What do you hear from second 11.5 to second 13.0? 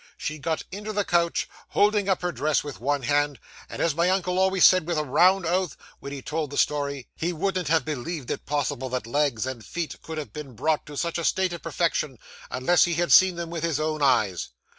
of perfection unless he